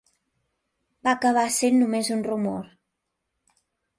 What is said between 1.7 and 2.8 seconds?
només un rumor.